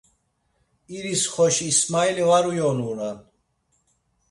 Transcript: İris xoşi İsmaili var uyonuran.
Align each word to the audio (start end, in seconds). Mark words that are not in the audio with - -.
İris 0.95 1.23
xoşi 1.33 1.65
İsmaili 1.71 2.25
var 2.29 2.45
uyonuran. 2.51 3.17